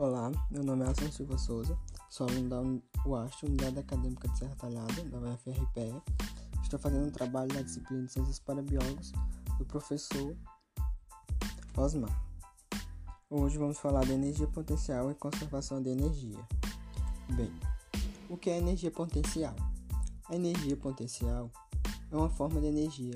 [0.00, 1.78] Olá, meu nome é Alson Silva Souza,
[2.08, 6.02] sou aluno da UAST, Unidade Acadêmica de Serra Talhada, da UFRPE.
[6.62, 9.12] Estou fazendo um trabalho na disciplina de Ciências para Biólogos
[9.58, 10.34] do professor
[11.76, 12.18] Osmar.
[13.28, 16.48] Hoje vamos falar de energia potencial e conservação de energia.
[17.34, 17.52] Bem,
[18.30, 19.54] o que é energia potencial?
[20.30, 21.50] A energia potencial
[22.10, 23.12] é uma forma de energia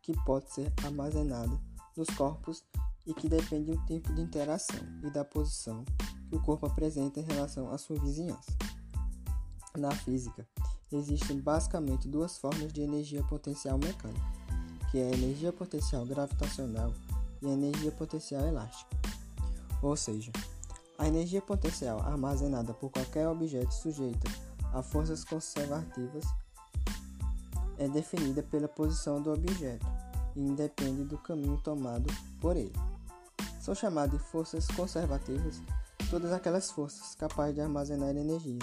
[0.00, 1.60] que pode ser armazenada
[1.94, 2.64] nos corpos
[3.06, 5.84] e que depende do tempo de interação e da posição
[6.28, 8.52] que o corpo apresenta em relação à sua vizinhança.
[9.76, 10.46] Na física,
[10.90, 14.20] existem basicamente duas formas de energia potencial mecânica,
[14.90, 16.92] que é a energia potencial gravitacional
[17.40, 18.96] e a energia potencial elástica.
[19.82, 20.30] Ou seja,
[20.98, 24.30] a energia potencial armazenada por qualquer objeto sujeito
[24.72, 26.24] a forças conservativas
[27.78, 29.86] é definida pela posição do objeto
[30.36, 32.06] e independe do caminho tomado
[32.40, 32.91] por ele.
[33.62, 35.62] São chamadas de forças conservativas
[36.10, 38.58] todas aquelas forças capazes de armazenar energias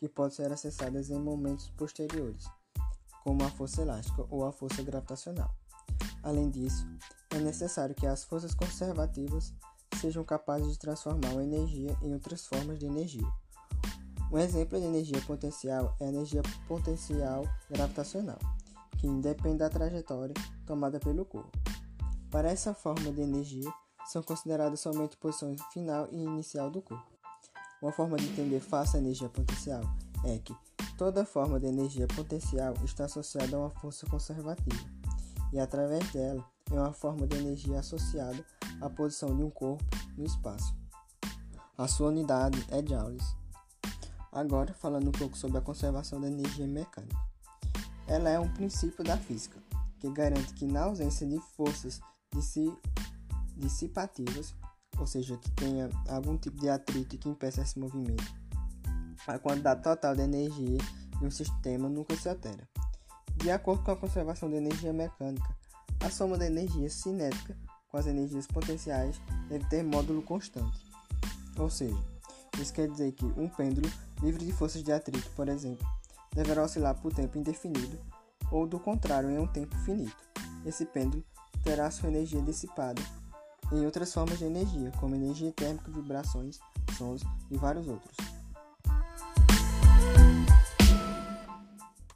[0.00, 2.46] que podem ser acessadas em momentos posteriores,
[3.22, 5.54] como a força elástica ou a força gravitacional.
[6.20, 6.84] Além disso,
[7.30, 9.54] é necessário que as forças conservativas
[10.00, 13.28] sejam capazes de transformar a energia em outras formas de energia.
[14.32, 18.38] Um exemplo de energia potencial é a energia potencial gravitacional,
[18.98, 20.34] que independe da trajetória
[20.66, 21.56] tomada pelo corpo.
[22.32, 23.72] Para essa forma de energia,
[24.06, 27.06] são consideradas somente posições final e inicial do corpo.
[27.80, 29.82] Uma forma de entender fácil a energia potencial
[30.24, 30.54] é que
[30.98, 34.84] toda forma de energia potencial está associada a uma força conservativa,
[35.52, 38.44] e através dela é uma forma de energia associada
[38.80, 39.84] à posição de um corpo
[40.16, 40.74] no espaço.
[41.76, 43.24] A sua unidade é joules.
[44.30, 47.16] Agora, falando um pouco sobre a conservação da energia mecânica.
[48.06, 49.58] Ela é um princípio da física
[49.98, 52.00] que garante que, na ausência de forças
[52.34, 52.72] de se
[53.60, 54.54] dissipativas,
[54.98, 58.34] ou seja, que tenha algum tipo de atrito que impeça esse movimento.
[59.26, 60.78] A quantidade total de energia
[61.18, 62.68] de um sistema nunca se altera.
[63.36, 65.56] De acordo com a conservação de energia mecânica,
[66.00, 67.56] a soma da energia cinética
[67.88, 70.84] com as energias potenciais deve ter módulo constante.
[71.58, 71.98] Ou seja,
[72.58, 73.90] isso quer dizer que um pêndulo
[74.22, 75.86] livre de forças de atrito, por exemplo,
[76.34, 77.98] deverá oscilar por tempo indefinido
[78.50, 80.16] ou, do contrário, em um tempo finito.
[80.64, 81.24] Esse pêndulo
[81.62, 83.02] terá sua energia dissipada
[83.72, 86.58] em outras formas de energia, como energia térmica, vibrações,
[86.96, 88.39] sons e vários outros.